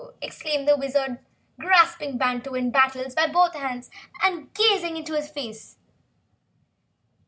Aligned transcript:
exclaimed 0.19 0.67
the 0.67 0.75
Wizard, 0.75 1.19
grasping 1.59 2.17
Wantowin 2.17 2.71
Battles 2.71 3.13
by 3.13 3.27
both 3.27 3.55
arms 3.55 3.91
and 4.23 4.51
gazing 4.51 4.97
into 4.97 5.13
his 5.15 5.29
face. 5.29 5.77